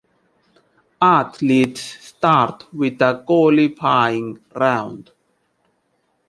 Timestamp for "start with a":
2.03-3.21